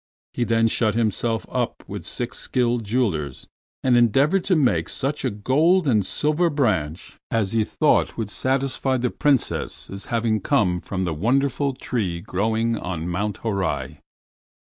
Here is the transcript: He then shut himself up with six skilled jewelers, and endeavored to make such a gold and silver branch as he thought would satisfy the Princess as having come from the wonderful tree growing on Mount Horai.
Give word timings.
He 0.33 0.45
then 0.45 0.67
shut 0.67 0.95
himself 0.95 1.45
up 1.47 1.83
with 1.87 2.07
six 2.07 2.39
skilled 2.39 2.83
jewelers, 2.85 3.47
and 3.83 3.95
endeavored 3.95 4.43
to 4.45 4.55
make 4.55 4.89
such 4.89 5.23
a 5.23 5.29
gold 5.29 5.87
and 5.87 6.03
silver 6.03 6.49
branch 6.49 7.19
as 7.29 7.51
he 7.51 7.63
thought 7.63 8.17
would 8.17 8.31
satisfy 8.31 8.97
the 8.97 9.11
Princess 9.11 9.91
as 9.91 10.05
having 10.05 10.41
come 10.41 10.79
from 10.81 11.03
the 11.03 11.13
wonderful 11.13 11.75
tree 11.75 12.19
growing 12.19 12.75
on 12.75 13.07
Mount 13.07 13.37
Horai. 13.45 13.97